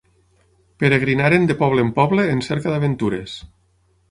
Peregrinaren 0.83 1.45
de 1.51 1.57
poble 1.59 1.83
en 1.89 1.93
poble 1.99 2.27
en 2.33 2.43
cerca 2.49 2.75
d'aventures. 2.75 3.37